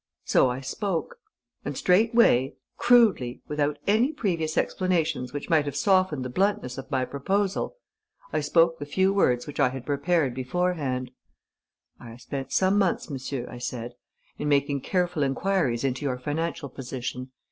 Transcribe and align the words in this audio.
So 0.25 0.49
I 0.49 0.61
spoke. 0.61 1.17
And 1.63 1.77
straightway, 1.77 2.55
crudely, 2.75 3.43
without 3.47 3.77
any 3.85 4.11
previous 4.11 4.57
explanations 4.57 5.31
which 5.31 5.47
might 5.47 5.65
have 5.65 5.75
softened 5.75 6.25
the 6.25 6.27
bluntness 6.29 6.79
of 6.79 6.89
my 6.89 7.05
proposal, 7.05 7.75
I 8.33 8.39
spoke 8.39 8.79
the 8.79 8.87
few 8.87 9.13
words 9.13 9.45
which 9.45 9.59
I 9.59 9.69
had 9.69 9.85
prepared 9.85 10.33
beforehand: 10.33 11.11
'I 11.99 12.09
have 12.09 12.21
spent 12.21 12.51
some 12.51 12.79
months, 12.79 13.11
monsieur,' 13.11 13.47
I 13.47 13.59
said, 13.59 13.93
'in 14.39 14.49
making 14.49 14.81
careful 14.81 15.21
enquiries 15.21 15.83
into 15.83 16.05
your 16.05 16.17
financial 16.17 16.67
position. 16.69 17.29